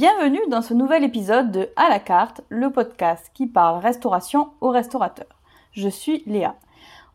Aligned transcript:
Bienvenue 0.00 0.40
dans 0.48 0.62
ce 0.62 0.72
nouvel 0.72 1.04
épisode 1.04 1.50
de 1.50 1.68
À 1.76 1.90
la 1.90 1.98
carte, 1.98 2.40
le 2.48 2.70
podcast 2.70 3.30
qui 3.34 3.46
parle 3.46 3.82
restauration 3.82 4.48
aux 4.62 4.70
restaurateurs. 4.70 5.26
Je 5.72 5.90
suis 5.90 6.22
Léa. 6.24 6.54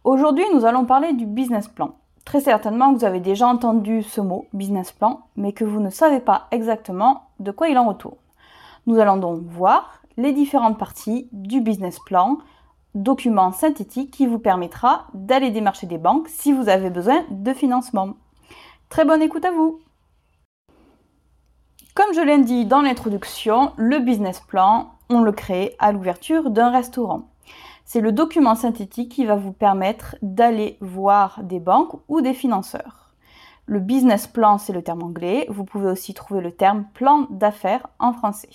Aujourd'hui, 0.03 0.43
nous 0.53 0.65
allons 0.65 0.85
parler 0.85 1.13
du 1.13 1.25
business 1.25 1.67
plan. 1.67 1.95
Très 2.25 2.41
certainement, 2.41 2.93
vous 2.93 3.03
avez 3.03 3.19
déjà 3.19 3.47
entendu 3.47 4.03
ce 4.03 4.21
mot, 4.21 4.45
business 4.53 4.91
plan, 4.91 5.21
mais 5.35 5.51
que 5.51 5.63
vous 5.63 5.79
ne 5.79 5.89
savez 5.89 6.19
pas 6.19 6.45
exactement 6.51 7.23
de 7.39 7.49
quoi 7.49 7.69
il 7.69 7.77
en 7.79 7.87
retourne. 7.87 8.17
Nous 8.85 8.99
allons 8.99 9.17
donc 9.17 9.41
voir 9.41 10.03
les 10.17 10.31
différentes 10.31 10.77
parties 10.77 11.27
du 11.31 11.61
business 11.61 11.97
plan, 12.05 12.37
document 12.93 13.51
synthétique 13.51 14.11
qui 14.11 14.27
vous 14.27 14.37
permettra 14.37 15.07
d'aller 15.15 15.49
démarcher 15.49 15.87
des 15.87 15.97
banques 15.97 16.27
si 16.27 16.53
vous 16.53 16.69
avez 16.69 16.91
besoin 16.91 17.23
de 17.31 17.51
financement. 17.51 18.13
Très 18.89 19.05
bonne 19.05 19.23
écoute 19.23 19.45
à 19.45 19.49
vous 19.51 19.79
Comme 21.95 22.13
je 22.13 22.19
l'ai 22.19 22.37
dit 22.43 22.65
dans 22.65 22.81
l'introduction, 22.81 23.71
le 23.77 23.99
business 23.99 24.41
plan, 24.41 24.91
on 25.07 25.21
le 25.21 25.31
crée 25.31 25.77
à 25.79 25.93
l'ouverture 25.93 26.49
d'un 26.49 26.69
restaurant. 26.69 27.29
C'est 27.85 28.01
le 28.01 28.11
document 28.11 28.55
synthétique 28.55 29.13
qui 29.13 29.25
va 29.25 29.37
vous 29.37 29.53
permettre 29.53 30.17
d'aller 30.21 30.77
voir 30.81 31.39
des 31.41 31.61
banques 31.61 31.93
ou 32.09 32.19
des 32.19 32.33
financeurs. 32.33 33.11
Le 33.65 33.79
business 33.79 34.27
plan, 34.27 34.57
c'est 34.57 34.73
le 34.73 34.81
terme 34.81 35.03
anglais. 35.03 35.45
Vous 35.47 35.63
pouvez 35.63 35.89
aussi 35.89 36.13
trouver 36.13 36.41
le 36.41 36.51
terme 36.51 36.83
plan 36.93 37.27
d'affaires 37.29 37.87
en 37.99 38.11
français. 38.11 38.49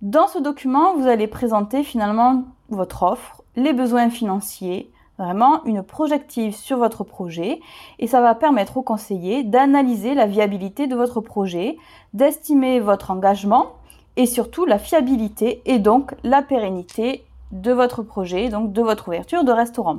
Dans 0.00 0.26
ce 0.26 0.38
document, 0.38 0.96
vous 0.96 1.06
allez 1.06 1.26
présenter 1.26 1.84
finalement 1.84 2.44
votre 2.70 3.02
offre, 3.02 3.42
les 3.56 3.74
besoins 3.74 4.08
financiers, 4.08 4.90
vraiment 5.18 5.64
une 5.64 5.82
projective 5.82 6.54
sur 6.54 6.78
votre 6.78 7.04
projet 7.04 7.60
et 7.98 8.06
ça 8.06 8.20
va 8.20 8.34
permettre 8.34 8.76
au 8.76 8.82
conseiller 8.82 9.44
d'analyser 9.44 10.14
la 10.14 10.26
viabilité 10.26 10.86
de 10.86 10.96
votre 10.96 11.20
projet, 11.20 11.76
d'estimer 12.12 12.80
votre 12.80 13.10
engagement 13.10 13.72
et 14.16 14.26
surtout 14.26 14.64
la 14.64 14.78
fiabilité 14.78 15.62
et 15.64 15.78
donc 15.78 16.14
la 16.22 16.42
pérennité 16.42 17.24
de 17.52 17.72
votre 17.72 18.02
projet, 18.02 18.48
donc 18.48 18.72
de 18.72 18.82
votre 18.82 19.08
ouverture 19.08 19.44
de 19.44 19.52
restaurant. 19.52 19.98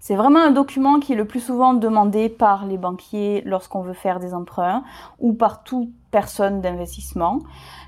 C'est 0.00 0.14
vraiment 0.14 0.40
un 0.40 0.52
document 0.52 1.00
qui 1.00 1.12
est 1.12 1.16
le 1.16 1.24
plus 1.24 1.40
souvent 1.40 1.74
demandé 1.74 2.28
par 2.28 2.66
les 2.66 2.78
banquiers 2.78 3.42
lorsqu'on 3.44 3.82
veut 3.82 3.94
faire 3.94 4.20
des 4.20 4.32
emprunts 4.32 4.84
ou 5.18 5.32
par 5.32 5.64
toute 5.64 5.90
personne 6.10 6.60
d'investissement. 6.60 7.40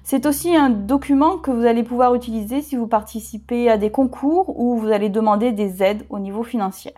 C'est 0.03 0.27
aussi 0.27 0.55
un 0.57 0.71
document 0.71 1.39
que 1.39 1.51
vous 1.51 1.65
allez 1.65 1.83
pouvoir 1.83 2.15
utiliser 2.15 2.63
si 2.63 2.77
vous 2.77 2.87
participez 2.87 3.71
à 3.71 3.79
des 3.79 3.91
concours 3.91 4.59
ou 4.59 4.77
vous 4.77 4.89
allez 4.89 5.09
demander 5.09 5.53
des 5.53 5.83
aides 5.83 6.05
au 6.11 6.19
niveau 6.19 6.43
financier. 6.43 6.95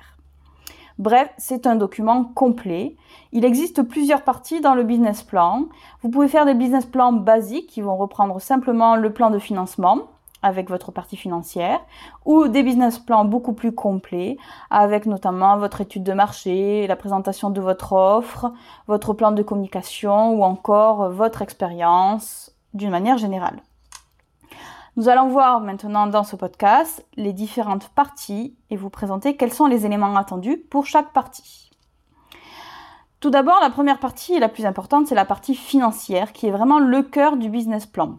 Bref, 0.98 1.31
c'est 1.39 1.67
un 1.67 1.75
document 1.75 2.25
complet. 2.25 2.97
Il 3.33 3.45
existe 3.45 3.83
plusieurs 3.83 4.23
parties 4.23 4.61
dans 4.61 4.75
le 4.75 4.84
business 4.84 5.23
plan. 5.23 5.67
Vous 6.03 6.11
pouvez 6.11 6.29
faire 6.29 6.45
des 6.45 6.55
business 6.55 6.87
plans 6.87 7.12
basiques 7.12 7.67
qui 7.67 7.81
vont 7.81 7.97
reprendre 7.97 8.41
simplement 8.41 8.97
le 8.97 9.12
plan 9.12 9.31
de 9.31 9.39
financement, 9.39 10.11
avec 10.43 10.69
votre 10.69 10.93
partie 10.93 11.17
financière 11.17 11.81
ou 12.25 12.48
des 12.48 12.62
business 12.62 12.98
plans 12.98 13.25
beaucoup 13.25 13.53
plus 13.53 13.73
complets 13.73 14.37
avec 14.71 15.07
notamment 15.07 15.57
votre 15.57 15.81
étude 15.81 16.03
de 16.03 16.12
marché, 16.12 16.87
la 16.87 16.97
présentation 16.97 17.51
de 17.51 17.61
votre 17.61 17.93
offre, 17.93 18.53
votre 18.87 19.15
plan 19.15 19.33
de 19.33 19.43
communication 19.43 20.33
ou 20.35 20.45
encore 20.45 21.11
votre 21.11 21.43
expérience 21.43 22.55
d'une 22.75 22.91
manière 22.91 23.19
générale. 23.19 23.63
Nous 24.97 25.09
allons 25.09 25.29
voir 25.29 25.61
maintenant 25.61 26.07
dans 26.07 26.23
ce 26.23 26.37
podcast 26.37 27.07
les 27.17 27.33
différentes 27.33 27.89
parties 27.89 28.55
et 28.69 28.77
vous 28.77 28.91
présenter 28.91 29.36
quels 29.36 29.52
sont 29.52 29.67
les 29.67 29.86
éléments 29.86 30.17
attendus 30.17 30.58
pour 30.58 30.85
chaque 30.85 31.14
partie. 31.14 31.70
Tout 33.19 33.31
d'abord, 33.31 33.58
la 33.63 33.70
première 33.70 34.01
partie 34.01 34.35
et 34.35 34.41
la 34.41 34.48
plus 34.48 34.67
importante, 34.67 35.07
c'est 35.07 35.14
la 35.14 35.25
partie 35.25 35.55
financière 35.55 36.33
qui 36.33 36.48
est 36.48 36.51
vraiment 36.51 36.79
le 36.79 37.02
cœur 37.02 37.36
du 37.36 37.48
business 37.48 37.86
plan. 37.86 38.19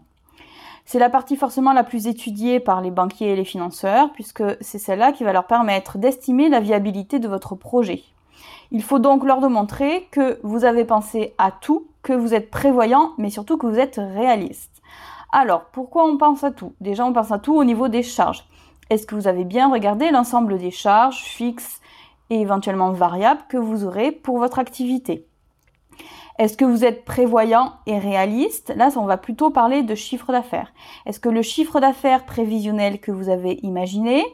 C'est 0.85 0.99
la 0.99 1.09
partie 1.09 1.37
forcément 1.37 1.73
la 1.73 1.83
plus 1.83 2.07
étudiée 2.07 2.59
par 2.59 2.81
les 2.81 2.91
banquiers 2.91 3.31
et 3.31 3.35
les 3.35 3.45
financeurs, 3.45 4.11
puisque 4.13 4.43
c'est 4.61 4.79
celle-là 4.79 5.11
qui 5.11 5.23
va 5.23 5.33
leur 5.33 5.47
permettre 5.47 5.97
d'estimer 5.97 6.49
la 6.49 6.59
viabilité 6.59 7.19
de 7.19 7.27
votre 7.27 7.55
projet. 7.55 8.03
Il 8.71 8.83
faut 8.83 8.99
donc 8.99 9.23
leur 9.23 9.39
démontrer 9.39 10.07
que 10.11 10.39
vous 10.43 10.65
avez 10.65 10.83
pensé 10.83 11.33
à 11.37 11.51
tout, 11.51 11.87
que 12.01 12.13
vous 12.13 12.33
êtes 12.33 12.51
prévoyant, 12.51 13.13
mais 13.17 13.29
surtout 13.29 13.57
que 13.57 13.67
vous 13.67 13.79
êtes 13.79 13.95
réaliste. 13.95 14.81
Alors, 15.31 15.65
pourquoi 15.71 16.05
on 16.05 16.17
pense 16.17 16.43
à 16.43 16.51
tout? 16.51 16.73
Déjà, 16.81 17.05
on 17.05 17.13
pense 17.13 17.31
à 17.31 17.39
tout 17.39 17.55
au 17.55 17.63
niveau 17.63 17.87
des 17.87 18.03
charges. 18.03 18.45
Est-ce 18.89 19.07
que 19.07 19.15
vous 19.15 19.27
avez 19.27 19.45
bien 19.45 19.71
regardé 19.71 20.11
l'ensemble 20.11 20.57
des 20.57 20.71
charges 20.71 21.21
fixes 21.23 21.81
et 22.29 22.41
éventuellement 22.41 22.91
variables 22.91 23.41
que 23.47 23.57
vous 23.57 23.85
aurez 23.85 24.11
pour 24.11 24.37
votre 24.37 24.59
activité? 24.59 25.27
Est-ce 26.39 26.57
que 26.57 26.65
vous 26.65 26.83
êtes 26.83 27.05
prévoyant 27.05 27.73
et 27.85 27.99
réaliste? 27.99 28.73
Là, 28.75 28.89
on 28.95 29.05
va 29.05 29.17
plutôt 29.17 29.51
parler 29.51 29.83
de 29.83 29.93
chiffre 29.93 30.31
d'affaires. 30.31 30.73
Est-ce 31.05 31.19
que 31.19 31.29
le 31.29 31.43
chiffre 31.43 31.79
d'affaires 31.79 32.25
prévisionnel 32.25 32.99
que 32.99 33.11
vous 33.11 33.29
avez 33.29 33.59
imaginé 33.61 34.25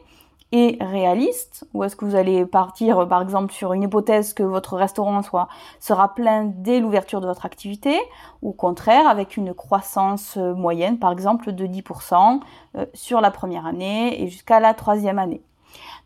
est 0.54 0.82
réaliste? 0.82 1.68
Ou 1.74 1.84
est-ce 1.84 1.98
que 1.98 2.06
vous 2.06 2.16
allez 2.16 2.46
partir, 2.46 3.06
par 3.08 3.22
exemple, 3.22 3.52
sur 3.52 3.74
une 3.74 3.84
hypothèse 3.84 4.34
que 4.34 4.44
votre 4.44 4.78
restaurant 4.78 5.22
soit, 5.22 5.50
sera 5.82 6.16
plein 6.16 6.46
dès 6.46 6.80
l'ouverture 6.80 7.20
de 7.20 7.28
votre 7.28 7.46
activité? 7.46 8.00
Ou 8.42 8.52
au 8.52 8.54
contraire, 8.54 9.08
avec 9.08 9.36
une 9.36 9.54
croissance 9.54 10.38
euh, 10.38 10.54
moyenne, 10.54 11.00
par 11.00 11.12
exemple, 11.12 11.52
de 11.52 11.68
10% 11.68 12.40
euh, 12.78 12.86
sur 12.94 13.20
la 13.20 13.30
première 13.30 13.66
année 13.66 14.22
et 14.24 14.30
jusqu'à 14.30 14.62
la 14.62 14.74
troisième 14.74 15.20
année? 15.20 15.42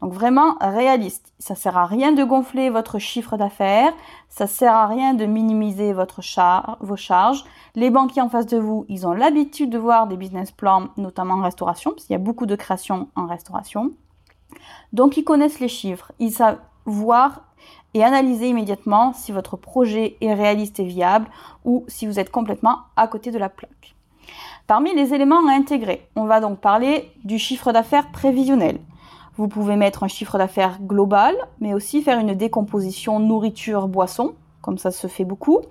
Donc 0.03 0.11
vraiment 0.11 0.57
réaliste. 0.59 1.31
Ça 1.39 1.55
sert 1.55 1.77
à 1.77 1.85
rien 1.85 2.11
de 2.11 2.25
gonfler 2.25 2.69
votre 2.69 2.99
chiffre 2.99 3.37
d'affaires, 3.37 3.93
ça 4.27 4.47
sert 4.47 4.73
à 4.73 4.85
rien 4.85 5.13
de 5.13 5.25
minimiser 5.25 5.93
vos 5.93 6.95
charges. 6.97 7.45
Les 7.75 7.89
banquiers 7.89 8.21
en 8.21 8.27
face 8.27 8.47
de 8.47 8.57
vous, 8.57 8.85
ils 8.89 9.07
ont 9.07 9.13
l'habitude 9.13 9.69
de 9.69 9.77
voir 9.77 10.07
des 10.07 10.17
business 10.17 10.51
plans, 10.51 10.89
notamment 10.97 11.35
en 11.35 11.41
restauration, 11.41 11.91
parce 11.91 12.03
qu'il 12.03 12.13
y 12.13 12.17
a 12.17 12.19
beaucoup 12.19 12.45
de 12.45 12.57
créations 12.57 13.07
en 13.15 13.27
restauration. 13.27 13.91
Donc 14.91 15.15
ils 15.15 15.23
connaissent 15.23 15.61
les 15.61 15.69
chiffres, 15.69 16.11
ils 16.19 16.33
savent 16.33 16.59
voir 16.83 17.43
et 17.93 18.03
analyser 18.03 18.49
immédiatement 18.49 19.13
si 19.13 19.31
votre 19.31 19.55
projet 19.55 20.17
est 20.19 20.33
réaliste 20.33 20.81
et 20.81 20.85
viable 20.85 21.27
ou 21.63 21.85
si 21.87 22.07
vous 22.07 22.19
êtes 22.19 22.29
complètement 22.29 22.79
à 22.97 23.07
côté 23.07 23.31
de 23.31 23.37
la 23.37 23.47
plaque. 23.47 23.95
Parmi 24.67 24.93
les 24.93 25.13
éléments 25.13 25.47
à 25.47 25.53
intégrer, 25.53 26.09
on 26.17 26.25
va 26.25 26.41
donc 26.41 26.59
parler 26.59 27.09
du 27.23 27.39
chiffre 27.39 27.71
d'affaires 27.71 28.11
prévisionnel. 28.11 28.79
Vous 29.35 29.47
pouvez 29.47 29.75
mettre 29.77 30.03
un 30.03 30.07
chiffre 30.07 30.37
d'affaires 30.37 30.79
global, 30.81 31.35
mais 31.59 31.73
aussi 31.73 32.03
faire 32.03 32.19
une 32.19 32.35
décomposition 32.35 33.19
nourriture-boisson, 33.19 34.35
comme 34.61 34.77
ça 34.77 34.91
se 34.91 35.07
fait 35.07 35.25
beaucoup, 35.25 35.61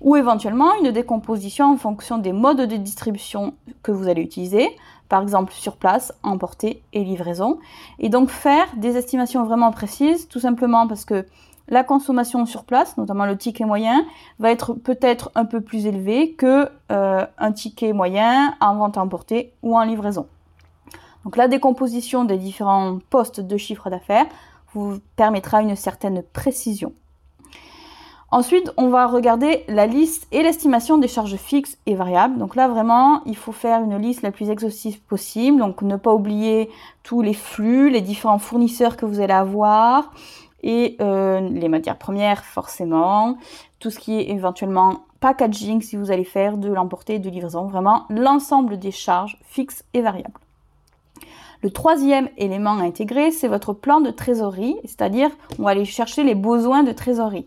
ou 0.00 0.16
éventuellement 0.16 0.70
une 0.82 0.90
décomposition 0.90 1.66
en 1.66 1.76
fonction 1.76 2.16
des 2.16 2.32
modes 2.32 2.62
de 2.62 2.76
distribution 2.76 3.52
que 3.82 3.92
vous 3.92 4.08
allez 4.08 4.22
utiliser, 4.22 4.68
par 5.10 5.22
exemple 5.22 5.52
sur 5.52 5.76
place, 5.76 6.14
emporter 6.22 6.82
et 6.94 7.04
livraison, 7.04 7.58
et 7.98 8.08
donc 8.08 8.30
faire 8.30 8.66
des 8.76 8.96
estimations 8.96 9.44
vraiment 9.44 9.70
précises, 9.70 10.26
tout 10.28 10.40
simplement 10.40 10.88
parce 10.88 11.04
que 11.04 11.26
la 11.68 11.84
consommation 11.84 12.46
sur 12.46 12.64
place, 12.64 12.96
notamment 12.96 13.26
le 13.26 13.36
ticket 13.36 13.66
moyen, 13.66 14.04
va 14.38 14.50
être 14.50 14.72
peut-être 14.72 15.30
un 15.34 15.44
peu 15.44 15.60
plus 15.60 15.86
élevé 15.86 16.32
que 16.32 16.68
euh, 16.90 17.26
un 17.38 17.52
ticket 17.52 17.92
moyen 17.92 18.54
en 18.60 18.76
vente 18.76 18.96
à 18.96 19.02
emporter 19.02 19.52
ou 19.62 19.76
en 19.76 19.84
livraison. 19.84 20.26
Donc 21.24 21.36
la 21.36 21.48
décomposition 21.48 22.24
des 22.24 22.38
différents 22.38 22.98
postes 23.10 23.40
de 23.40 23.56
chiffre 23.56 23.90
d'affaires 23.90 24.26
vous 24.74 24.98
permettra 25.16 25.62
une 25.62 25.76
certaine 25.76 26.22
précision. 26.22 26.92
Ensuite, 28.32 28.72
on 28.76 28.90
va 28.90 29.08
regarder 29.08 29.64
la 29.66 29.88
liste 29.88 30.28
et 30.30 30.44
l'estimation 30.44 30.98
des 30.98 31.08
charges 31.08 31.34
fixes 31.34 31.78
et 31.86 31.96
variables. 31.96 32.38
Donc 32.38 32.54
là, 32.54 32.68
vraiment, 32.68 33.22
il 33.26 33.36
faut 33.36 33.50
faire 33.50 33.82
une 33.82 33.96
liste 33.96 34.22
la 34.22 34.30
plus 34.30 34.50
exhaustive 34.50 35.00
possible. 35.02 35.58
Donc 35.58 35.82
ne 35.82 35.96
pas 35.96 36.14
oublier 36.14 36.70
tous 37.02 37.22
les 37.22 37.34
flux, 37.34 37.90
les 37.90 38.00
différents 38.00 38.38
fournisseurs 38.38 38.96
que 38.96 39.04
vous 39.04 39.18
allez 39.20 39.32
avoir 39.32 40.12
et 40.62 40.96
euh, 41.00 41.40
les 41.40 41.68
matières 41.68 41.98
premières, 41.98 42.44
forcément. 42.44 43.36
Tout 43.80 43.90
ce 43.90 43.98
qui 43.98 44.20
est 44.20 44.30
éventuellement 44.30 45.00
packaging 45.18 45.82
si 45.82 45.96
vous 45.96 46.12
allez 46.12 46.24
faire 46.24 46.56
de 46.56 46.68
l'emporter, 46.68 47.18
de 47.18 47.28
livraison. 47.28 47.66
Vraiment, 47.66 48.06
l'ensemble 48.10 48.78
des 48.78 48.92
charges 48.92 49.38
fixes 49.42 49.84
et 49.92 50.02
variables. 50.02 50.38
Le 51.62 51.70
troisième 51.70 52.30
élément 52.38 52.78
à 52.78 52.84
intégrer, 52.84 53.30
c'est 53.30 53.48
votre 53.48 53.74
plan 53.74 54.00
de 54.00 54.10
trésorerie, 54.10 54.76
c'est-à-dire 54.84 55.30
on 55.58 55.64
va 55.64 55.70
aller 55.70 55.84
chercher 55.84 56.24
les 56.24 56.34
besoins 56.34 56.82
de 56.82 56.92
trésorerie. 56.92 57.46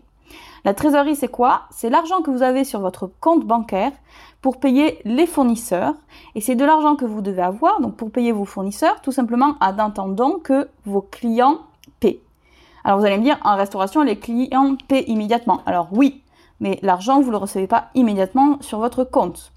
La 0.64 0.72
trésorerie, 0.72 1.16
c'est 1.16 1.28
quoi? 1.28 1.62
C'est 1.70 1.90
l'argent 1.90 2.22
que 2.22 2.30
vous 2.30 2.42
avez 2.42 2.64
sur 2.64 2.80
votre 2.80 3.10
compte 3.20 3.44
bancaire 3.44 3.92
pour 4.40 4.60
payer 4.60 4.98
les 5.04 5.26
fournisseurs. 5.26 5.94
Et 6.34 6.40
c'est 6.40 6.54
de 6.54 6.64
l'argent 6.64 6.96
que 6.96 7.04
vous 7.04 7.22
devez 7.22 7.42
avoir, 7.42 7.80
donc 7.80 7.96
pour 7.96 8.10
payer 8.10 8.30
vos 8.30 8.44
fournisseurs, 8.44 9.00
tout 9.00 9.12
simplement 9.12 9.56
en 9.60 9.78
attendant 9.78 10.38
que 10.38 10.68
vos 10.86 11.02
clients 11.02 11.58
paient. 11.98 12.20
Alors 12.84 12.98
vous 13.00 13.04
allez 13.04 13.18
me 13.18 13.24
dire, 13.24 13.38
en 13.42 13.56
restauration, 13.56 14.02
les 14.02 14.18
clients 14.18 14.76
paient 14.86 15.04
immédiatement. 15.08 15.60
Alors 15.66 15.88
oui, 15.92 16.22
mais 16.60 16.78
l'argent, 16.82 17.20
vous 17.20 17.26
ne 17.26 17.32
le 17.32 17.38
recevez 17.38 17.66
pas 17.66 17.88
immédiatement 17.94 18.58
sur 18.60 18.78
votre 18.78 19.02
compte. 19.02 19.53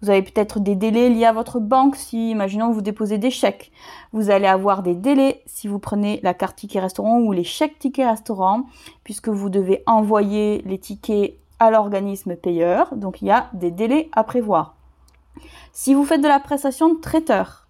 Vous 0.00 0.10
avez 0.10 0.22
peut-être 0.22 0.60
des 0.60 0.76
délais 0.76 1.08
liés 1.08 1.24
à 1.24 1.32
votre 1.32 1.58
banque 1.58 1.96
si, 1.96 2.30
imaginons, 2.30 2.70
vous 2.70 2.82
déposez 2.82 3.18
des 3.18 3.30
chèques. 3.30 3.72
Vous 4.12 4.30
allez 4.30 4.46
avoir 4.46 4.82
des 4.82 4.94
délais 4.94 5.42
si 5.46 5.66
vous 5.66 5.78
prenez 5.78 6.20
la 6.22 6.34
carte 6.34 6.56
ticket 6.56 6.80
restaurant 6.80 7.18
ou 7.18 7.32
les 7.32 7.44
chèques 7.44 7.78
ticket 7.78 8.08
restaurant, 8.08 8.64
puisque 9.02 9.28
vous 9.28 9.50
devez 9.50 9.82
envoyer 9.86 10.62
les 10.66 10.78
tickets 10.78 11.36
à 11.58 11.70
l'organisme 11.70 12.36
payeur, 12.36 12.94
donc 12.94 13.22
il 13.22 13.26
y 13.26 13.30
a 13.30 13.48
des 13.52 13.72
délais 13.72 14.08
à 14.12 14.22
prévoir. 14.22 14.76
Si 15.72 15.94
vous 15.94 16.04
faites 16.04 16.20
de 16.20 16.28
la 16.28 16.40
prestation 16.40 16.94
traiteur, 16.96 17.66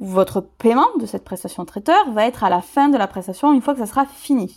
votre 0.00 0.40
paiement 0.40 0.88
de 1.00 1.06
cette 1.06 1.24
prestation 1.24 1.64
traiteur 1.64 2.10
va 2.12 2.26
être 2.26 2.44
à 2.44 2.50
la 2.50 2.60
fin 2.60 2.88
de 2.88 2.96
la 2.96 3.06
prestation 3.06 3.52
une 3.52 3.62
fois 3.62 3.74
que 3.74 3.80
ça 3.80 3.86
sera 3.86 4.06
fini. 4.06 4.54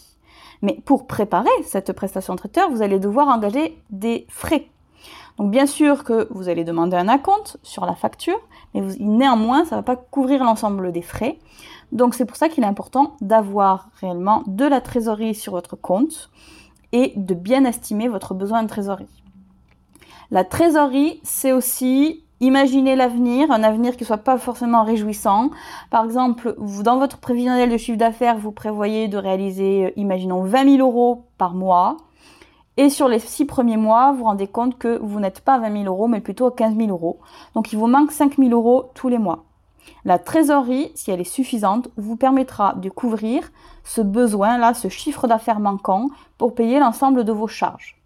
Mais 0.62 0.80
pour 0.86 1.08
préparer 1.08 1.50
cette 1.66 1.92
prestation 1.94 2.36
traiteur, 2.36 2.70
vous 2.70 2.82
allez 2.82 3.00
devoir 3.00 3.28
engager 3.28 3.78
des 3.90 4.28
frais. 4.30 4.68
Donc 5.38 5.52
bien 5.52 5.66
sûr 5.66 6.04
que 6.04 6.28
vous 6.32 6.50
allez 6.50 6.64
demander 6.64 6.98
un 6.98 7.08
acompte 7.08 7.58
sur 7.64 7.86
la 7.86 7.96
facture, 7.96 8.40
mais 8.74 8.82
néanmoins, 9.00 9.66
ça 9.66 9.76
ne 9.76 9.80
va 9.82 9.84
pas 9.84 9.96
couvrir 9.96 10.44
l'ensemble 10.44 10.92
des 10.92 11.02
frais. 11.02 11.40
Donc 11.92 12.14
c'est 12.14 12.26
pour 12.26 12.38
ça 12.38 12.50
qu'il 12.50 12.64
est 12.64 12.68
important 12.68 13.16
d'avoir 13.22 13.90
réellement 14.00 14.44
de 14.48 14.66
la 14.66 14.82
trésorerie 14.82 15.36
sur 15.36 15.54
votre 15.54 15.76
compte 15.76 16.30
et 16.92 17.14
de 17.16 17.34
bien 17.34 17.66
estimer 17.66 18.08
votre 18.08 18.34
besoin 18.34 18.64
de 18.64 18.68
trésorerie. 18.68 19.24
La 20.30 20.44
trésorerie, 20.44 21.20
c'est 21.24 21.52
aussi 21.52 22.24
imaginer 22.40 22.96
l'avenir, 22.96 23.52
un 23.52 23.64
avenir 23.64 23.96
qui 23.96 24.04
ne 24.04 24.08
soit 24.08 24.18
pas 24.18 24.38
forcément 24.38 24.84
réjouissant. 24.84 25.52
Par 25.90 26.04
exemple, 26.04 26.56
dans 26.84 26.98
votre 26.98 27.20
prévisionnel 27.20 27.70
de 27.70 27.78
chiffre 27.78 27.98
d'affaires, 27.98 28.38
vous 28.38 28.52
prévoyez 28.52 29.08
de 29.08 29.18
réaliser, 29.18 29.86
euh, 29.86 29.92
imaginons, 29.96 30.44
20 30.44 30.78
000 30.78 30.88
euros 30.88 31.26
par 31.38 31.54
mois. 31.54 31.98
Et 32.78 32.90
sur 32.90 33.08
les 33.08 33.20
six 33.20 33.46
premiers 33.46 33.78
mois, 33.78 34.12
vous 34.12 34.20
vous 34.20 34.24
rendez 34.26 34.48
compte 34.48 34.78
que 34.78 34.98
vous 35.00 35.20
n'êtes 35.20 35.42
pas 35.42 35.56
à 35.56 35.60
20 35.60 35.84
000 35.84 35.86
euros, 35.86 36.08
mais 36.08 36.22
plutôt 36.22 36.48
à 36.48 36.52
15 36.52 36.76
000 36.78 36.90
euros. 36.90 37.20
Donc 37.54 37.74
il 37.74 37.78
vous 37.78 37.88
manque 37.88 38.12
5 38.12 38.38
000 38.38 38.50
euros 38.52 38.92
tous 38.94 39.10
les 39.10 39.18
mois. 39.18 39.44
La 40.06 40.20
trésorerie, 40.20 40.92
si 40.96 41.12
elle 41.12 41.22
est 41.22 41.26
suffisante, 41.26 41.90
vous 41.98 42.16
permettra 42.16 42.74
de 42.74 42.90
couvrir 42.90 43.52
ce 43.84 44.02
besoin-là, 44.02 44.74
ce 44.74 44.88
chiffre 44.88 45.28
d'affaires 45.28 45.60
manquant, 45.60 46.08
pour 46.38 46.56
payer 46.56 46.80
l'ensemble 46.80 47.24
de 47.24 47.32
vos 47.32 47.48
charges. 47.48 47.98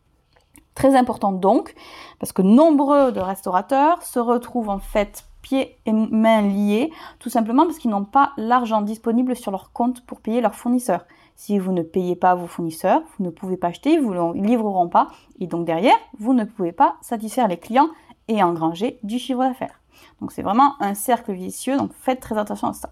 Très 0.73 0.95
important 0.95 1.31
donc, 1.31 1.73
parce 2.19 2.33
que 2.33 2.41
nombreux 2.41 3.11
de 3.11 3.21
restaurateurs 3.21 4.01
se 4.03 4.19
retrouvent 4.19 4.69
en 4.69 4.79
fait 4.79 5.25
pieds 5.45 5.77
et 5.85 5.93
mains 5.93 6.41
liés, 6.41 6.91
tout 7.19 7.29
simplement 7.29 7.65
parce 7.65 7.77
qu'ils 7.77 7.91
n'ont 7.91 8.03
pas 8.03 8.31
l'argent 8.35 8.81
disponible 8.81 9.35
sur 9.35 9.51
leur 9.51 9.71
compte 9.71 10.03
pour 10.07 10.19
payer 10.19 10.41
leurs 10.41 10.55
fournisseurs. 10.55 11.05
Si 11.35 11.59
vous 11.59 11.71
ne 11.71 11.83
payez 11.83 12.15
pas 12.15 12.33
vos 12.33 12.47
fournisseurs, 12.47 13.03
vous 13.17 13.25
ne 13.25 13.29
pouvez 13.29 13.55
pas 13.55 13.67
acheter, 13.67 13.99
vous 13.99 14.15
ne 14.15 14.41
livreront 14.41 14.89
pas, 14.89 15.09
et 15.39 15.45
donc 15.45 15.65
derrière, 15.65 15.97
vous 16.17 16.33
ne 16.33 16.45
pouvez 16.45 16.71
pas 16.71 16.95
satisfaire 17.01 17.47
les 17.47 17.57
clients 17.57 17.89
et 18.27 18.41
engranger 18.41 18.97
du 19.03 19.19
chiffre 19.19 19.41
d'affaires. 19.41 19.79
Donc 20.19 20.31
c'est 20.31 20.41
vraiment 20.41 20.73
un 20.79 20.95
cercle 20.95 21.33
vicieux, 21.33 21.77
donc 21.77 21.91
faites 21.93 22.21
très 22.21 22.39
attention 22.39 22.69
à 22.69 22.73
ça. 22.73 22.89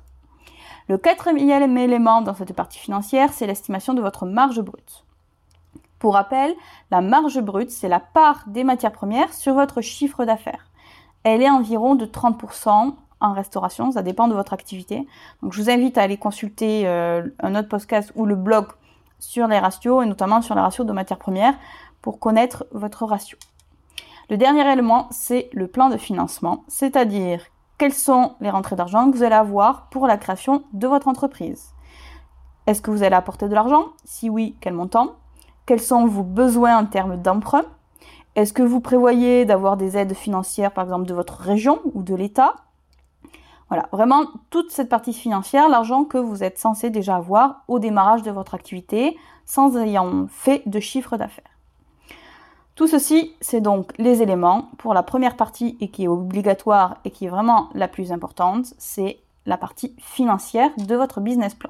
Le 0.88 1.00
quatrième 1.00 1.78
élément 1.78 2.22
dans 2.22 2.36
cette 2.36 2.54
partie 2.54 2.78
financière, 2.78 3.34
c'est 3.34 3.48
l'estimation 3.48 3.96
de 3.96 4.02
votre 4.02 4.28
marge 4.28 4.62
brute. 4.62 5.06
Pour 5.98 6.14
rappel, 6.14 6.54
la 6.92 7.02
marge 7.02 7.42
brute, 7.42 7.72
c'est 7.72 7.88
la 7.88 8.02
part 8.02 8.44
des 8.46 8.64
matières 8.64 8.92
premières 8.92 9.34
sur 9.34 9.56
votre 9.56 9.82
chiffre 9.82 10.24
d'affaires. 10.26 10.68
Elle 11.24 11.42
est 11.42 11.50
environ 11.50 11.96
de 11.96 12.06
30% 12.06 12.96
en 13.20 13.34
restauration, 13.34 13.92
ça 13.92 14.04
dépend 14.04 14.28
de 14.28 14.34
votre 14.34 14.54
activité. 14.54 15.08
Donc 15.42 15.54
je 15.54 15.62
vous 15.62 15.70
invite 15.70 15.98
à 15.98 16.02
aller 16.02 16.18
consulter 16.18 16.88
euh, 16.88 17.24
un 17.40 17.56
autre 17.56 17.70
podcast 17.70 18.12
ou 18.16 18.25
le 18.25 18.36
blog 18.36 18.68
sur 19.20 19.48
les 19.48 19.60
ratios 19.60 20.04
et 20.04 20.06
notamment 20.06 20.42
sur 20.42 20.56
les 20.56 20.62
ratios 20.62 20.86
de 20.86 20.92
matières 20.92 21.20
premières 21.20 21.56
pour 22.02 22.20
connaître 22.20 22.66
votre 22.72 23.06
ratio. 23.06 23.38
Le 24.30 24.38
dernier 24.38 24.70
élément, 24.70 25.08
c'est 25.12 25.50
le 25.54 25.68
plan 25.68 25.90
de 25.90 25.98
financement, 25.98 26.64
c'est-à-dire 26.68 27.42
quelles 27.78 27.94
sont 27.94 28.36
les 28.42 28.50
rentrées 28.50 28.76
d'argent 28.76 29.10
que 29.10 29.18
vous 29.18 29.24
allez 29.24 29.36
avoir 29.36 29.90
pour 29.90 30.08
la 30.08 30.18
création 30.18 30.64
de 30.74 30.88
votre 30.88 31.08
entreprise. 31.08 31.74
Est-ce 32.68 32.81
que 32.81 32.92
vous 32.92 33.04
allez 33.04 33.16
apporter 33.16 33.48
de 33.48 33.54
l'argent? 33.54 33.88
Si 34.06 34.30
oui, 34.30 34.56
quel 34.62 34.74
montant? 34.74 35.16
Quels 35.66 35.81
sont 35.81 36.06
vos 36.06 36.24
besoins 36.24 36.78
en 36.78 36.86
termes 36.86 37.22
d'emprunt? 37.22 37.66
Est-ce 38.35 38.53
que 38.53 38.63
vous 38.63 38.80
prévoyez 38.80 39.45
d'avoir 39.45 39.77
des 39.77 39.95
aides 39.95 40.15
financières, 40.15 40.71
par 40.71 40.85
exemple, 40.85 41.06
de 41.06 41.13
votre 41.13 41.35
région 41.35 41.80
ou 41.94 42.01
de 42.01 42.15
l'État? 42.15 42.56
Voilà, 43.69 43.88
vraiment 43.91 44.25
toute 44.50 44.71
cette 44.71 44.89
partie 44.89 45.13
financière, 45.13 45.69
l'argent 45.69 46.03
que 46.03 46.18
vous 46.18 46.44
êtes 46.44 46.57
censé 46.57 46.89
déjà 46.89 47.15
avoir 47.15 47.63
au 47.68 47.80
démarrage 47.80 48.24
de 48.24 48.31
votre 48.31 48.56
activité, 48.56 49.18
sans 49.45 49.77
ayant 49.77 50.27
fait 50.27 50.63
de 50.68 50.80
chiffre 50.80 51.15
d'affaires. 51.18 51.45
Tout 52.75 52.88
ceci, 52.88 53.35
c'est 53.39 53.62
donc 53.62 53.94
les 54.00 54.24
éléments 54.24 54.69
pour 54.80 54.95
la 54.95 55.03
première 55.03 55.38
partie 55.38 55.77
et 55.80 55.89
qui 55.89 56.06
est 56.06 56.07
obligatoire 56.07 56.97
et 57.06 57.12
qui 57.12 57.25
est 57.25 57.30
vraiment 57.30 57.69
la 57.75 57.88
plus 57.88 58.12
importante, 58.12 58.74
c'est 58.80 59.19
la 59.45 59.57
partie 59.57 59.95
financière 60.00 60.71
de 60.77 60.95
votre 60.95 61.21
business 61.21 61.53
plan. 61.53 61.69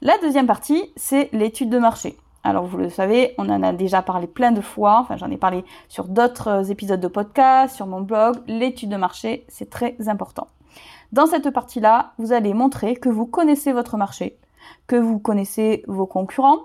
La 0.00 0.18
deuxième 0.18 0.48
partie, 0.48 0.92
c'est 0.96 1.28
l'étude 1.32 1.70
de 1.70 1.78
marché. 1.78 2.16
Alors 2.44 2.66
vous 2.66 2.76
le 2.76 2.90
savez, 2.90 3.34
on 3.38 3.48
en 3.48 3.62
a 3.62 3.72
déjà 3.72 4.02
parlé 4.02 4.26
plein 4.26 4.50
de 4.50 4.60
fois, 4.60 4.98
enfin 4.98 5.16
j'en 5.16 5.30
ai 5.30 5.36
parlé 5.36 5.64
sur 5.88 6.08
d'autres 6.08 6.48
euh, 6.48 6.64
épisodes 6.64 7.00
de 7.00 7.08
podcast, 7.08 7.76
sur 7.76 7.86
mon 7.86 8.00
blog, 8.00 8.36
l'étude 8.48 8.90
de 8.90 8.96
marché, 8.96 9.44
c'est 9.48 9.70
très 9.70 9.96
important. 10.08 10.48
Dans 11.12 11.26
cette 11.26 11.50
partie-là, 11.50 12.14
vous 12.18 12.32
allez 12.32 12.52
montrer 12.52 12.96
que 12.96 13.08
vous 13.08 13.26
connaissez 13.26 13.72
votre 13.72 13.96
marché, 13.96 14.38
que 14.88 14.96
vous 14.96 15.20
connaissez 15.20 15.84
vos 15.86 16.06
concurrents, 16.06 16.58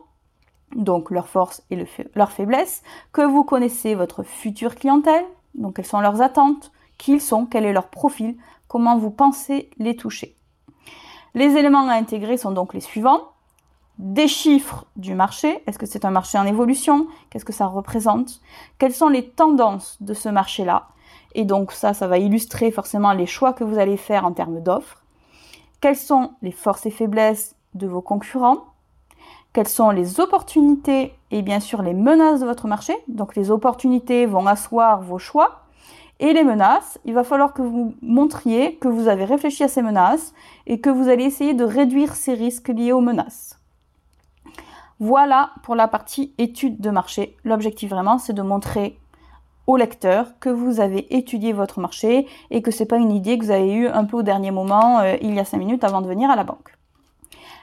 donc 0.76 1.12
leurs 1.12 1.28
forces 1.28 1.64
et 1.70 1.86
leurs 2.16 2.32
faiblesses, 2.32 2.82
que 3.12 3.22
vous 3.22 3.44
connaissez 3.44 3.94
votre 3.94 4.24
future 4.24 4.76
clientèle, 4.76 5.26
donc 5.54 5.76
quelles 5.76 5.86
sont 5.86 6.00
leurs 6.00 6.22
attentes, 6.22 6.72
qui 6.98 7.14
ils 7.14 7.22
sont, 7.22 7.46
quel 7.46 7.66
est 7.66 7.74
leur 7.74 7.90
profil, 7.90 8.36
comment 8.68 8.98
vous 8.98 9.12
pensez 9.12 9.70
les 9.78 9.96
toucher. 9.96 10.36
Les 11.36 11.56
éléments 11.56 11.88
à 11.88 11.94
intégrer 11.94 12.38
sont 12.38 12.52
donc 12.52 12.74
les 12.74 12.80
suivants 12.80 13.22
des 13.98 14.28
chiffres 14.28 14.86
du 14.96 15.16
marché. 15.16 15.64
Est-ce 15.66 15.80
que 15.80 15.86
c'est 15.86 16.06
un 16.06 16.12
marché 16.12 16.38
en 16.38 16.46
évolution? 16.46 17.08
Qu'est-ce 17.30 17.46
que 17.46 17.54
ça 17.54 17.66
représente? 17.66 18.42
Quelles 18.78 18.94
sont 18.94 19.10
les 19.10 19.30
tendances 19.30 19.98
de 20.02 20.14
ce 20.14 20.30
marché-là? 20.30 20.88
Et 21.34 21.46
donc 21.46 21.72
ça, 21.72 21.94
ça 21.94 22.08
va 22.08 22.18
illustrer 22.18 22.72
forcément 22.72 23.14
les 23.14 23.26
choix 23.26 23.54
que 23.54 23.64
vous 23.64 23.78
allez 23.78 23.98
faire 23.98 24.26
en 24.26 24.32
termes 24.32 24.62
d'offres. 24.62 25.04
Quelles 25.82 25.98
sont 25.98 26.32
les 26.42 26.52
forces 26.52 26.86
et 26.86 26.92
faiblesses 26.92 27.56
de 27.74 27.88
vos 27.88 28.02
concurrents? 28.02 28.66
Quelles 29.54 29.68
sont 29.68 29.90
les 29.90 30.20
opportunités 30.20 31.14
et 31.32 31.42
bien 31.42 31.60
sûr 31.60 31.82
les 31.82 31.94
menaces 31.94 32.42
de 32.42 32.46
votre 32.46 32.68
marché? 32.68 32.96
Donc 33.08 33.36
les 33.36 33.50
opportunités 33.50 34.26
vont 34.26 34.46
asseoir 34.46 35.02
vos 35.02 35.20
choix. 35.20 35.62
Et 36.20 36.34
les 36.34 36.44
menaces, 36.44 37.00
il 37.06 37.14
va 37.14 37.24
falloir 37.24 37.54
que 37.54 37.62
vous 37.62 37.94
montriez 38.02 38.76
que 38.76 38.88
vous 38.88 39.08
avez 39.08 39.26
réfléchi 39.26 39.64
à 39.64 39.68
ces 39.68 39.84
menaces 39.84 40.34
et 40.66 40.80
que 40.80 40.90
vous 40.90 41.10
allez 41.10 41.26
essayer 41.26 41.54
de 41.54 41.64
réduire 41.64 42.16
ces 42.16 42.34
risques 42.34 42.70
liés 42.70 42.92
aux 42.92 43.02
menaces. 43.02 43.57
Voilà 45.00 45.52
pour 45.64 45.76
la 45.76 45.88
partie 45.88 46.34
étude 46.38 46.82
de 46.82 46.90
marché. 46.90 47.38
L'objectif 47.44 47.90
vraiment, 47.90 48.18
c'est 48.18 48.34
de 48.34 48.42
montrer 48.42 49.00
au 49.68 49.76
lecteur 49.76 50.40
que 50.40 50.50
vous 50.50 50.80
avez 50.80 51.16
étudié 51.16 51.54
votre 51.54 51.80
marché 51.80 52.26
et 52.50 52.62
que 52.62 52.72
c'est 52.72 52.86
pas 52.86 52.98
une 52.98 53.12
idée 53.12 53.38
que 53.38 53.46
vous 53.46 53.52
avez 53.52 53.72
eue 53.74 53.88
un 53.88 54.06
peu 54.06 54.18
au 54.18 54.24
dernier 54.24 54.50
moment, 54.50 55.00
euh, 55.00 55.18
il 55.22 55.36
y 55.36 55.40
a 55.40 55.46
cinq 55.46 55.58
minutes 55.58 55.84
avant 55.84 56.02
de 56.02 56.08
venir 56.08 56.30
à 56.30 56.36
la 56.36 56.46
banque. 56.46 56.74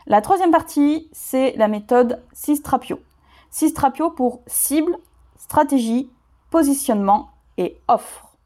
La 0.06 0.20
troisième 0.20 0.50
partie, 0.50 1.08
c'est 1.12 1.54
la 1.56 1.66
méthode 1.66 2.22
Sistrapio. 2.34 3.00
Sistrapio 3.50 4.10
pour 4.10 4.42
cible, 4.46 4.98
stratégie, 5.36 6.10
positionnement 6.50 7.30
et 7.56 7.80
offre. 7.88 8.36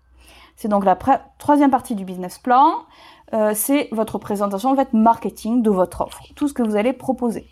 C'est 0.55 0.69
donc 0.69 0.85
la 0.85 0.97
troisième 1.39 1.71
partie 1.71 1.95
du 1.95 2.05
business 2.05 2.39
plan. 2.39 2.85
Euh, 3.33 3.53
c'est 3.55 3.89
votre 3.93 4.19
présentation 4.19 4.71
en 4.71 4.77
fait 4.77 4.93
marketing 4.93 5.63
de 5.63 5.71
votre 5.71 6.01
offre, 6.03 6.23
tout 6.35 6.49
ce 6.49 6.55
que 6.55 6.63
vous 6.63 6.77
allez 6.77 6.93
proposer. 6.93 7.47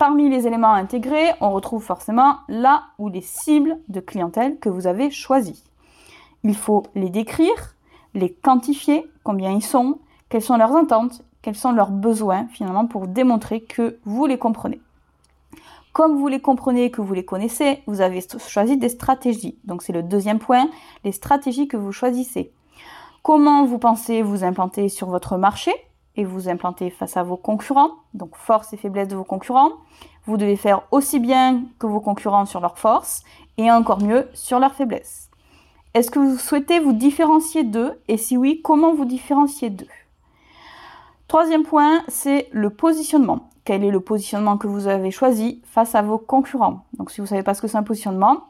Parmi 0.00 0.30
les 0.30 0.46
éléments 0.46 0.72
intégrés, 0.72 1.34
on 1.42 1.50
retrouve 1.50 1.84
forcément 1.84 2.38
là 2.48 2.84
ou 2.98 3.10
les 3.10 3.20
cibles 3.20 3.76
de 3.88 4.00
clientèle 4.00 4.58
que 4.58 4.70
vous 4.70 4.86
avez 4.86 5.10
choisies. 5.10 5.62
Il 6.42 6.56
faut 6.56 6.84
les 6.94 7.10
décrire, 7.10 7.76
les 8.14 8.32
quantifier, 8.32 9.06
combien 9.24 9.52
ils 9.52 9.62
sont, 9.62 9.98
quelles 10.30 10.40
sont 10.40 10.56
leurs 10.56 10.74
attentes, 10.74 11.22
quels 11.42 11.54
sont 11.54 11.72
leurs 11.72 11.90
besoins 11.90 12.46
finalement 12.46 12.86
pour 12.86 13.08
démontrer 13.08 13.60
que 13.60 13.98
vous 14.06 14.24
les 14.24 14.38
comprenez. 14.38 14.80
Comme 15.92 16.16
vous 16.16 16.28
les 16.28 16.40
comprenez, 16.40 16.90
que 16.90 17.02
vous 17.02 17.12
les 17.12 17.26
connaissez, 17.26 17.82
vous 17.86 18.00
avez 18.00 18.24
choisi 18.48 18.78
des 18.78 18.88
stratégies. 18.88 19.58
Donc 19.64 19.82
c'est 19.82 19.92
le 19.92 20.02
deuxième 20.02 20.38
point, 20.38 20.70
les 21.04 21.12
stratégies 21.12 21.68
que 21.68 21.76
vous 21.76 21.92
choisissez. 21.92 22.54
Comment 23.22 23.66
vous 23.66 23.78
pensez 23.78 24.22
vous 24.22 24.44
implanter 24.44 24.88
sur 24.88 25.10
votre 25.10 25.36
marché? 25.36 25.72
Vous 26.24 26.48
implanter 26.48 26.90
face 26.90 27.16
à 27.16 27.22
vos 27.22 27.36
concurrents, 27.36 27.90
donc 28.14 28.36
force 28.36 28.72
et 28.72 28.76
faiblesse 28.76 29.08
de 29.08 29.16
vos 29.16 29.24
concurrents. 29.24 29.72
Vous 30.26 30.36
devez 30.36 30.56
faire 30.56 30.82
aussi 30.90 31.18
bien 31.18 31.62
que 31.78 31.86
vos 31.86 32.00
concurrents 32.00 32.46
sur 32.46 32.60
leurs 32.60 32.78
forces 32.78 33.24
et 33.58 33.70
encore 33.70 34.00
mieux 34.00 34.28
sur 34.34 34.58
leurs 34.58 34.74
faiblesses. 34.74 35.30
Est-ce 35.94 36.10
que 36.10 36.18
vous 36.18 36.38
souhaitez 36.38 36.78
vous 36.78 36.92
différencier 36.92 37.64
d'eux 37.64 38.00
et 38.06 38.16
si 38.16 38.36
oui, 38.36 38.60
comment 38.62 38.94
vous 38.94 39.04
différencier 39.04 39.70
d'eux? 39.70 39.88
Troisième 41.26 41.64
point, 41.64 42.02
c'est 42.08 42.48
le 42.52 42.70
positionnement. 42.70 43.50
Quel 43.64 43.84
est 43.84 43.90
le 43.90 44.00
positionnement 44.00 44.56
que 44.56 44.66
vous 44.66 44.88
avez 44.88 45.10
choisi 45.10 45.62
face 45.64 45.94
à 45.94 46.02
vos 46.02 46.18
concurrents? 46.18 46.84
Donc 46.98 47.10
si 47.10 47.20
vous 47.20 47.24
ne 47.24 47.28
savez 47.28 47.42
pas 47.42 47.54
ce 47.54 47.62
que 47.62 47.68
c'est 47.68 47.76
un 47.76 47.82
positionnement, 47.82 48.49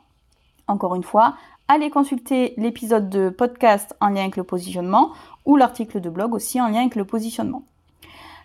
encore 0.71 0.95
une 0.95 1.03
fois, 1.03 1.35
allez 1.69 1.91
consulter 1.91 2.55
l'épisode 2.57 3.11
de 3.11 3.29
podcast 3.29 3.95
en 4.01 4.09
lien 4.09 4.23
avec 4.23 4.37
le 4.37 4.45
positionnement 4.45 5.11
ou 5.45 5.57
l'article 5.57 6.01
de 6.01 6.11
blog 6.11 6.35
aussi 6.35 6.61
en 6.61 6.69
lien 6.69 6.81
avec 6.81 6.97
le 6.97 7.05
positionnement. 7.05 7.63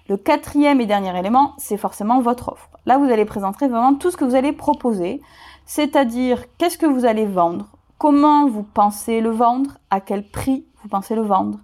Le 0.09 0.17
quatrième 0.17 0.81
et 0.81 0.85
dernier 0.85 1.17
élément, 1.17 1.53
c'est 1.57 1.77
forcément 1.77 2.19
votre 2.19 2.49
offre. 2.49 2.69
Là, 2.85 2.97
vous 2.97 3.11
allez 3.11 3.25
présenter 3.25 3.67
vraiment 3.67 3.95
tout 3.95 4.11
ce 4.11 4.17
que 4.17 4.25
vous 4.25 4.35
allez 4.35 4.51
proposer, 4.51 5.21
c'est-à-dire 5.65 6.43
qu'est-ce 6.57 6.77
que 6.77 6.85
vous 6.85 7.05
allez 7.05 7.25
vendre, 7.25 7.67
comment 7.97 8.47
vous 8.47 8.63
pensez 8.63 9.21
le 9.21 9.31
vendre, 9.31 9.77
à 9.89 10.01
quel 10.01 10.23
prix 10.23 10.65
vous 10.83 10.89
pensez 10.89 11.15
le 11.15 11.23
vendre, 11.23 11.59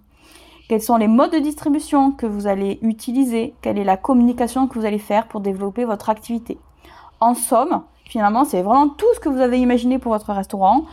quels 0.68 0.82
sont 0.82 0.96
les 0.96 1.06
modes 1.06 1.32
de 1.32 1.38
distribution 1.38 2.10
que 2.10 2.26
vous 2.26 2.48
allez 2.48 2.78
utiliser, 2.82 3.54
quelle 3.62 3.78
est 3.78 3.84
la 3.84 3.96
communication 3.96 4.66
que 4.66 4.78
vous 4.78 4.86
allez 4.86 4.98
faire 4.98 5.28
pour 5.28 5.40
développer 5.40 5.84
votre 5.84 6.10
activité. 6.10 6.58
En 7.20 7.34
somme, 7.34 7.82
finalement, 8.04 8.44
c'est 8.44 8.62
vraiment 8.62 8.88
tout 8.88 9.06
ce 9.14 9.20
que 9.20 9.28
vous 9.28 9.40
avez 9.40 9.58
imaginé 9.58 9.98
pour 9.98 10.12
votre 10.12 10.32
restaurant, 10.32 10.84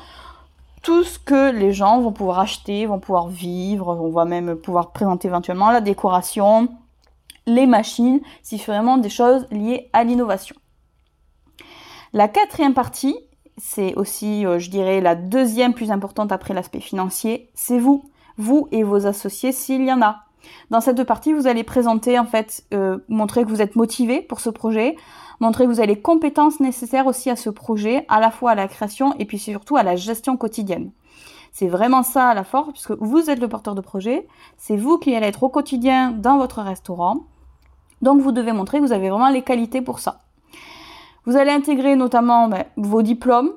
tout 0.82 1.04
ce 1.04 1.20
que 1.20 1.52
les 1.52 1.74
gens 1.74 2.00
vont 2.00 2.12
pouvoir 2.12 2.40
acheter, 2.40 2.86
vont 2.86 3.00
pouvoir 3.00 3.28
vivre, 3.28 3.98
on 4.00 4.12
va 4.12 4.26
même 4.26 4.56
pouvoir 4.56 4.92
présenter 4.92 5.28
éventuellement 5.28 5.72
la 5.72 5.82
décoration, 5.82 6.70
les 7.46 7.66
machines, 7.66 8.22
c'est 8.42 8.58
vraiment 8.58 8.98
des 8.98 9.10
choses 9.10 9.48
liées 9.52 9.90
à 9.94 10.04
l'innovation. 10.04 10.56
La 12.14 12.28
quatrième 12.28 12.74
partie, 12.74 13.18
c'est 13.58 13.94
aussi, 13.96 14.46
euh, 14.46 14.58
je 14.60 14.70
dirais, 14.70 15.02
la 15.02 15.16
deuxième 15.16 15.74
plus 15.74 15.92
importante 15.92 16.32
après 16.32 16.54
l'aspect 16.54 16.80
financier, 16.80 17.50
c'est 17.54 17.80
vous, 17.80 18.10
vous 18.38 18.68
et 18.72 18.84
vos 18.84 19.06
associés 19.06 19.52
s'il 19.52 19.84
y 19.84 19.92
en 19.92 20.02
a. 20.02 20.24
Dans 20.70 20.82
cette 20.82 21.04
partie, 21.04 21.34
vous 21.34 21.48
allez 21.48 21.64
présenter, 21.64 22.20
en 22.20 22.26
fait, 22.26 22.64
euh, 22.74 22.98
montrer 23.08 23.44
que 23.44 23.50
vous 23.50 23.62
êtes 23.62 23.76
motivé 23.76 24.22
pour 24.22 24.40
ce 24.40 24.50
projet, 24.50 24.96
montrer 25.40 25.66
que 25.66 25.70
vous 25.70 25.80
avez 25.80 25.88
les 25.88 26.02
compétences 26.02 26.60
nécessaires 26.60 27.08
aussi 27.08 27.30
à 27.30 27.36
ce 27.36 27.50
projet, 27.50 28.06
à 28.08 28.20
la 28.20 28.32
fois 28.32 28.52
à 28.52 28.56
la 28.56 28.68
création 28.68 29.14
et 29.20 29.26
puis 29.26 29.40
surtout 29.40 29.78
à 29.78 29.84
la 29.84 29.96
gestion 29.96 30.38
quotidienne. 30.38 30.92
C'est 31.52 31.68
vraiment 31.68 32.04
ça 32.04 32.34
la 32.34 32.44
force, 32.44 32.72
puisque 32.72 32.92
vous 32.92 33.30
êtes 33.30 33.40
le 33.40 33.48
porteur 33.48 33.76
de 33.76 33.82
projet, 33.82 34.28
c'est 34.58 34.78
vous 34.78 34.98
qui 34.98 35.16
allez 35.16 35.28
être 35.28 35.44
au 35.44 35.50
quotidien 35.50 36.12
dans 36.12 36.38
votre 36.38 36.62
restaurant, 36.62 37.22
donc 38.02 38.22
vous 38.22 38.32
devez 38.32 38.52
montrer 38.52 38.80
que 38.80 38.86
vous 38.86 38.94
avez 38.94 39.10
vraiment 39.10 39.30
les 39.30 39.42
qualités 39.42 39.82
pour 39.82 40.00
ça. 40.00 40.22
Vous 41.26 41.36
allez 41.36 41.52
intégrer 41.52 41.96
notamment 41.96 42.48
ben, 42.48 42.66
vos 42.78 43.02
diplômes, 43.02 43.52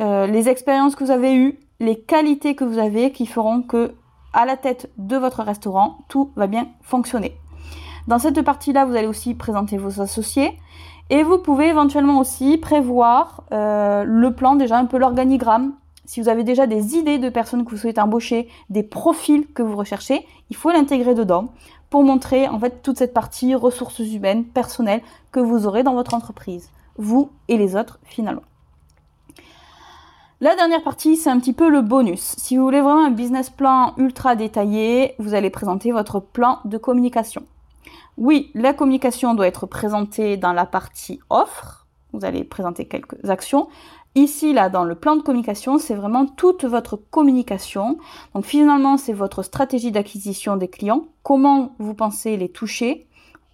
euh, 0.00 0.26
les 0.26 0.48
expériences 0.48 0.94
que 0.94 1.04
vous 1.04 1.10
avez 1.10 1.34
eues, 1.34 1.58
les 1.80 1.98
qualités 2.00 2.54
que 2.54 2.64
vous 2.64 2.78
avez 2.78 3.10
qui 3.10 3.26
feront 3.26 3.62
que 3.62 3.94
à 4.34 4.44
la 4.44 4.56
tête 4.56 4.90
de 4.98 5.16
votre 5.16 5.42
restaurant, 5.42 5.98
tout 6.08 6.30
va 6.36 6.46
bien 6.46 6.66
fonctionner. 6.82 7.36
Dans 8.06 8.18
cette 8.18 8.42
partie-là, 8.42 8.84
vous 8.84 8.94
allez 8.94 9.06
aussi 9.06 9.34
présenter 9.34 9.78
vos 9.78 10.02
associés 10.02 10.58
et 11.10 11.22
vous 11.22 11.38
pouvez 11.38 11.68
éventuellement 11.68 12.18
aussi 12.18 12.58
prévoir 12.58 13.44
euh, 13.52 14.04
le 14.04 14.34
plan, 14.34 14.56
déjà 14.56 14.76
un 14.76 14.86
peu 14.86 14.98
l'organigramme. 14.98 15.72
Si 16.04 16.20
vous 16.20 16.28
avez 16.28 16.44
déjà 16.44 16.66
des 16.66 16.96
idées 16.96 17.18
de 17.18 17.30
personnes 17.30 17.64
que 17.64 17.70
vous 17.70 17.78
souhaitez 17.78 18.00
embaucher, 18.00 18.48
des 18.68 18.82
profils 18.82 19.46
que 19.54 19.62
vous 19.62 19.76
recherchez, 19.76 20.26
il 20.50 20.56
faut 20.56 20.70
l'intégrer 20.70 21.14
dedans 21.14 21.48
pour 21.88 22.02
montrer 22.02 22.46
en 22.48 22.58
fait 22.58 22.82
toute 22.82 22.98
cette 22.98 23.14
partie 23.14 23.54
ressources 23.54 24.00
humaines, 24.00 24.44
personnelles 24.44 25.02
que 25.32 25.40
vous 25.40 25.66
aurez 25.66 25.82
dans 25.82 25.94
votre 25.94 26.12
entreprise, 26.12 26.70
vous 26.98 27.30
et 27.48 27.56
les 27.56 27.76
autres 27.76 28.00
finalement. 28.04 28.42
La 30.44 30.54
dernière 30.56 30.82
partie, 30.82 31.16
c'est 31.16 31.30
un 31.30 31.40
petit 31.40 31.54
peu 31.54 31.70
le 31.70 31.80
bonus. 31.80 32.20
Si 32.36 32.58
vous 32.58 32.64
voulez 32.64 32.82
vraiment 32.82 33.06
un 33.06 33.10
business 33.10 33.48
plan 33.48 33.94
ultra 33.96 34.36
détaillé, 34.36 35.14
vous 35.18 35.32
allez 35.32 35.48
présenter 35.48 35.90
votre 35.90 36.20
plan 36.20 36.58
de 36.66 36.76
communication. 36.76 37.44
Oui, 38.18 38.50
la 38.52 38.74
communication 38.74 39.32
doit 39.32 39.46
être 39.46 39.64
présentée 39.64 40.36
dans 40.36 40.52
la 40.52 40.66
partie 40.66 41.18
offre. 41.30 41.86
Vous 42.12 42.26
allez 42.26 42.44
présenter 42.44 42.84
quelques 42.84 43.26
actions. 43.26 43.68
Ici, 44.16 44.52
là, 44.52 44.68
dans 44.68 44.84
le 44.84 44.96
plan 44.96 45.16
de 45.16 45.22
communication, 45.22 45.78
c'est 45.78 45.94
vraiment 45.94 46.26
toute 46.26 46.66
votre 46.66 46.96
communication. 46.96 47.96
Donc 48.34 48.44
finalement, 48.44 48.98
c'est 48.98 49.14
votre 49.14 49.42
stratégie 49.42 49.92
d'acquisition 49.92 50.58
des 50.58 50.68
clients, 50.68 51.06
comment 51.22 51.74
vous 51.78 51.94
pensez 51.94 52.36
les 52.36 52.50
toucher, 52.50 53.06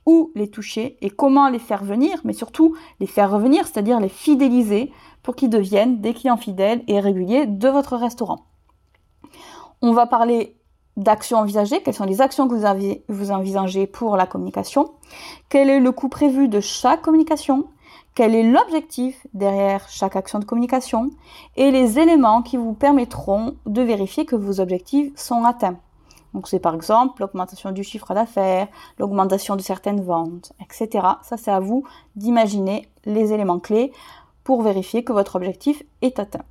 où 0.07 0.31
les 0.35 0.49
toucher 0.49 0.97
et 1.01 1.11
comment 1.11 1.49
les 1.49 1.59
faire 1.59 1.85
venir, 1.85 2.21
mais 2.25 2.33
surtout 2.33 2.77
les 3.01 3.07
faire 3.07 3.31
revenir, 3.31 3.67
c'est-à-dire 3.67 4.01
les 4.01 4.09
fidéliser 4.09 4.93
pour 5.23 5.37
qu'ils 5.37 5.51
deviennent 5.51 6.01
des 6.01 6.15
clients 6.15 6.37
fidèles 6.37 6.83
et 6.89 7.01
réguliers 7.01 7.47
de 7.47 7.69
votre 7.69 7.97
restaurant. 7.97 8.47
On 9.83 9.93
va 9.93 10.07
parler 10.07 10.57
d'actions 10.97 11.39
envisagées, 11.39 11.83
quelles 11.83 11.95
sont 11.95 12.05
les 12.05 12.21
actions 12.21 12.49
que 12.49 12.55
vous, 13.09 13.31
envisagez 13.31 13.87
pour 13.87 14.17
la 14.17 14.27
communication, 14.27 14.93
quel 15.49 15.71
est 15.71 15.81
le 15.81 15.93
coût 15.93 16.09
prévu 16.09 16.49
de 16.49 16.61
chaque 16.61 17.03
communication, 17.03 17.69
quel 18.15 18.35
est 18.35 18.43
l'objectif 18.43 19.27
derrière 19.33 19.89
chaque 19.89 20.17
action 20.17 20.39
de 20.41 20.45
communication? 20.45 21.11
Et 21.57 21.71
les 21.71 21.99
éléments 21.99 22.43
qui 22.43 22.57
vous 22.57 22.75
permettront 22.75 23.57
de 23.67 23.83
vérifier 23.83 24.27
que 24.27 24.37
vos 24.37 24.61
objectifs 24.61 25.13
sont 25.17 25.45
atteints. 25.45 25.79
Donc 26.35 26.49
c'est 26.49 26.61
par 26.61 26.75
exemple 26.75 27.21
l'augmentation 27.21 27.73
du 27.73 27.83
chiffre 27.83 28.15
d'affaires, 28.15 28.69
l'augmentation 28.99 29.57
de 29.57 29.63
certaines 29.63 30.03
ventes, 30.03 30.53
etc. 30.61 31.07
Ça 31.23 31.37
c'est 31.37 31.51
à 31.51 31.61
vous 31.61 31.85
d'imaginer 32.17 32.89
les 33.05 33.33
éléments 33.33 33.59
clés 33.59 33.93
pour 34.45 34.63
vérifier 34.63 35.05
que 35.05 35.13
votre 35.13 35.37
objectif 35.37 35.83
est 36.03 36.19
atteint. 36.19 36.45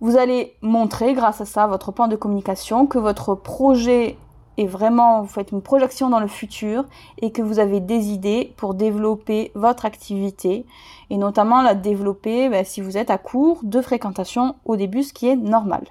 Vous 0.00 0.16
allez 0.16 0.54
montrer 0.62 1.14
grâce 1.14 1.40
à 1.40 1.44
ça 1.44 1.66
votre 1.66 1.90
plan 1.90 2.06
de 2.06 2.16
communication 2.16 2.86
que 2.86 2.98
votre 2.98 3.34
projet 3.34 4.16
est 4.56 4.66
vraiment, 4.66 5.22
vous 5.22 5.28
faites 5.28 5.52
une 5.52 5.62
projection 5.62 6.10
dans 6.10 6.20
le 6.20 6.28
futur 6.28 6.84
et 7.20 7.30
que 7.30 7.42
vous 7.42 7.58
avez 7.58 7.80
des 7.80 8.08
idées 8.08 8.52
pour 8.56 8.74
développer 8.74 9.50
votre 9.54 9.86
activité 9.86 10.66
et 11.10 11.16
notamment 11.16 11.62
la 11.62 11.74
développer 11.74 12.48
ben, 12.48 12.64
si 12.64 12.80
vous 12.80 12.96
êtes 12.96 13.10
à 13.10 13.18
court 13.18 13.60
de 13.62 13.80
fréquentation 13.80 14.56
au 14.64 14.76
début, 14.76 15.02
ce 15.02 15.12
qui 15.12 15.28
est 15.28 15.36
normal. 15.36 15.84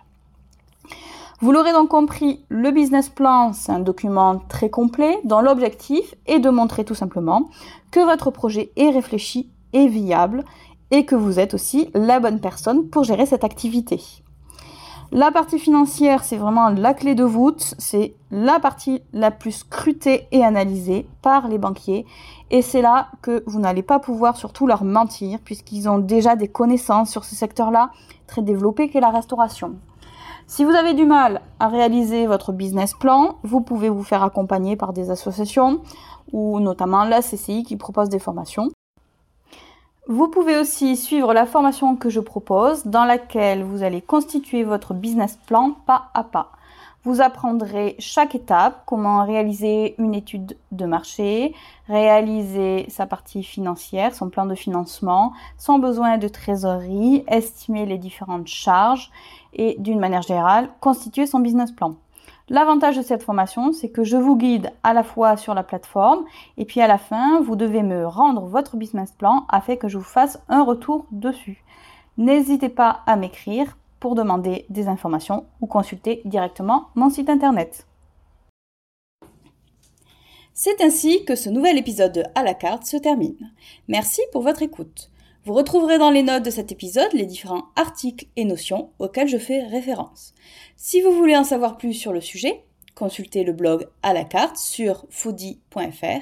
Vous 1.40 1.52
l'aurez 1.52 1.72
donc 1.72 1.90
compris, 1.90 2.44
le 2.50 2.72
business 2.72 3.10
plan, 3.10 3.54
c'est 3.54 3.72
un 3.72 3.80
document 3.80 4.40
très 4.50 4.72
complet 4.72 5.20
dont 5.24 5.40
l'objectif 5.40 6.16
est 6.26 6.40
de 6.40 6.50
montrer 6.50 6.84
tout 6.84 6.96
simplement 6.96 7.50
que 7.92 8.00
votre 8.00 8.32
projet 8.32 8.72
est 8.76 8.90
réfléchi 8.90 9.52
et 9.72 9.88
viable 9.88 10.44
et 10.90 11.06
que 11.06 11.14
vous 11.14 11.40
êtes 11.40 11.54
aussi 11.54 11.92
la 11.94 12.20
bonne 12.20 12.40
personne 12.40 12.90
pour 12.90 13.04
gérer 13.04 13.28
cette 13.28 13.44
activité. 13.44 14.02
La 15.12 15.30
partie 15.30 15.60
financière, 15.60 16.24
c'est 16.24 16.38
vraiment 16.38 16.70
la 16.70 16.96
clé 16.96 17.14
de 17.14 17.24
voûte, 17.24 17.76
c'est 17.78 18.16
la 18.32 18.60
partie 18.60 19.04
la 19.14 19.30
plus 19.30 19.52
scrutée 19.52 20.28
et 20.32 20.44
analysée 20.44 21.08
par 21.22 21.50
les 21.50 21.60
banquiers. 21.60 22.08
Et 22.50 22.64
c'est 22.64 22.82
là 22.82 23.10
que 23.22 23.44
vous 23.46 23.60
n'allez 23.60 23.84
pas 23.84 24.00
pouvoir 24.00 24.38
surtout 24.38 24.66
leur 24.66 24.84
mentir, 24.84 25.38
puisqu'ils 25.46 25.88
ont 25.88 26.00
déjà 26.00 26.36
des 26.36 26.48
connaissances 26.48 27.12
sur 27.12 27.26
ce 27.26 27.36
secteur-là 27.36 27.92
très 28.26 28.42
développé 28.42 28.90
qu'est 28.90 29.00
la 29.00 29.12
restauration. 29.12 29.76
Si 30.50 30.64
vous 30.64 30.72
avez 30.72 30.94
du 30.94 31.04
mal 31.04 31.42
à 31.60 31.68
réaliser 31.68 32.26
votre 32.26 32.54
business 32.54 32.94
plan, 32.94 33.36
vous 33.44 33.60
pouvez 33.60 33.90
vous 33.90 34.04
faire 34.04 34.24
accompagner 34.24 34.78
par 34.78 34.94
des 34.94 35.10
associations 35.10 35.82
ou 36.32 36.62
notamment 36.62 37.04
la 37.04 37.22
CCI 37.22 37.64
qui 37.64 37.76
propose 37.76 38.08
des 38.08 38.18
formations. 38.18 38.70
Vous 40.08 40.30
pouvez 40.30 40.58
aussi 40.58 40.96
suivre 40.96 41.34
la 41.34 41.46
formation 41.46 41.98
que 41.98 42.10
je 42.10 42.22
propose 42.22 42.86
dans 42.86 43.04
laquelle 43.04 43.62
vous 43.62 43.84
allez 43.84 44.02
constituer 44.02 44.64
votre 44.64 44.94
business 44.94 45.38
plan 45.48 45.76
pas 45.86 46.12
à 46.14 46.24
pas. 46.24 46.52
Vous 47.04 47.22
apprendrez 47.22 47.96
chaque 48.00 48.34
étape, 48.34 48.84
comment 48.86 49.26
réaliser 49.26 49.96
une 49.98 50.16
étude 50.16 50.58
de 50.72 50.86
marché, 50.86 51.54
réaliser 51.88 52.86
sa 52.90 53.06
partie 53.06 53.44
financière, 53.44 54.16
son 54.16 54.30
plan 54.30 54.46
de 54.46 54.56
financement, 54.56 55.34
son 55.58 55.80
besoin 55.80 56.18
de 56.18 56.28
trésorerie, 56.30 57.26
estimer 57.28 57.86
les 57.86 57.98
différentes 57.98 58.48
charges 58.48 59.12
et 59.54 59.76
d'une 59.80 60.00
manière 60.00 60.22
générale, 60.22 60.70
constituer 60.80 61.26
son 61.26 61.40
business 61.40 61.72
plan. 61.72 61.96
L'avantage 62.50 62.96
de 62.96 63.02
cette 63.02 63.24
formation, 63.24 63.74
c'est 63.74 63.90
que 63.90 64.06
je 64.06 64.16
vous 64.16 64.38
guide 64.38 64.72
à 64.84 64.94
la 64.94 65.04
fois 65.04 65.36
sur 65.36 65.54
la 65.54 65.64
plateforme 65.64 66.24
et 66.58 66.64
puis 66.64 66.80
à 66.80 66.88
la 66.88 66.98
fin, 66.98 67.42
vous 67.42 67.58
devez 67.58 67.84
me 67.84 68.08
rendre 68.08 68.46
votre 68.46 68.78
business 68.78 69.12
plan 69.12 69.46
afin 69.50 69.76
que 69.76 69.90
je 69.90 69.98
vous 69.98 70.04
fasse 70.04 70.40
un 70.48 70.64
retour 70.64 71.06
dessus. 71.12 71.64
N'hésitez 72.18 72.70
pas 72.70 73.02
à 73.06 73.18
m'écrire 73.18 73.78
pour 74.00 74.16
demander 74.16 74.66
des 74.70 74.88
informations 74.88 75.46
ou 75.60 75.68
consulter 75.68 76.22
directement 76.24 76.88
mon 76.96 77.10
site 77.10 77.30
internet. 77.30 77.86
C'est 80.54 80.82
ainsi 80.82 81.26
que 81.26 81.36
ce 81.36 81.50
nouvel 81.50 81.78
épisode 81.78 82.14
de 82.14 82.24
À 82.34 82.44
la 82.44 82.54
carte 82.54 82.86
se 82.86 82.98
termine. 82.98 83.52
Merci 83.88 84.22
pour 84.32 84.42
votre 84.42 84.64
écoute. 84.64 85.12
Vous 85.48 85.54
retrouverez 85.54 85.98
dans 85.98 86.12
les 86.12 86.22
notes 86.24 86.44
de 86.44 86.50
cet 86.50 86.74
épisode 86.74 87.14
les 87.14 87.26
différents 87.26 87.70
articles 87.78 88.28
et 88.36 88.44
notions 88.44 88.90
auxquels 89.00 89.30
je 89.30 89.38
fais 89.38 89.64
référence. 89.64 90.34
Si 90.76 91.00
vous 91.00 91.14
voulez 91.14 91.38
en 91.38 91.46
savoir 91.46 91.78
plus 91.78 91.94
sur 91.94 92.12
le 92.12 92.20
sujet, 92.20 92.66
consultez 92.96 93.46
le 93.46 93.54
blog 93.54 93.88
à 94.04 94.12
la 94.12 94.26
carte 94.26 94.58
sur 94.58 95.06
foodie.fr, 95.10 96.20